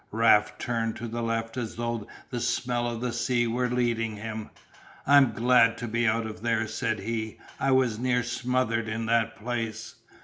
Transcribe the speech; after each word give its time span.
Raft 0.09 0.57
turned 0.59 0.95
to 0.95 1.07
the 1.07 1.21
left 1.21 1.57
as 1.57 1.75
though 1.75 2.07
the 2.31 2.39
smell 2.39 2.87
of 2.87 3.01
the 3.01 3.13
sea 3.13 3.45
were 3.45 3.69
leading 3.69 4.15
him. 4.15 4.49
"I'm 5.05 5.31
glad 5.33 5.77
to 5.77 5.87
be 5.87 6.07
out 6.07 6.25
of 6.25 6.41
there," 6.41 6.65
said 6.65 7.01
he, 7.01 7.37
"I 7.59 7.69
was 7.69 7.99
near 7.99 8.23
smothered 8.23 8.87
in 8.87 9.05
that 9.05 9.35
place." 9.35 9.93